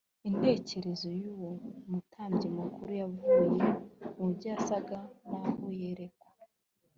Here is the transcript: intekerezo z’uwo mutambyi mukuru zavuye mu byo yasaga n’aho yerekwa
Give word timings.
intekerezo 0.29 1.07
z’uwo 1.19 1.49
mutambyi 1.89 2.47
mukuru 2.57 2.91
zavuye 2.97 3.43
mu 4.17 4.25
byo 4.35 4.45
yasaga 4.53 4.97
n’aho 5.29 5.65
yerekwa 5.79 6.27